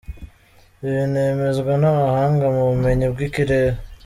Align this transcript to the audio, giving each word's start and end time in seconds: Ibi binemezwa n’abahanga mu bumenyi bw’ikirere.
Ibi 0.83 0.91
binemezwa 1.03 1.73
n’abahanga 1.81 2.45
mu 2.55 2.61
bumenyi 2.69 3.05
bw’ikirere. 3.13 3.77